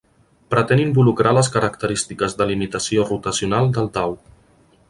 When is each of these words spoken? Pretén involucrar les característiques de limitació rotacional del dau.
Pretén 0.53 0.79
involucrar 0.85 1.33
les 1.39 1.51
característiques 1.57 2.35
de 2.39 2.49
limitació 2.53 3.07
rotacional 3.13 3.73
del 3.77 3.93
dau. 4.01 4.19